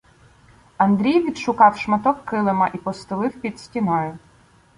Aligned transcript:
Андрій 0.77 1.19
відшукав 1.25 1.77
шматок 1.77 2.25
килима 2.25 2.67
і 2.73 2.77
постелив 2.77 3.41
під 3.41 3.59
стіною. 3.59 4.17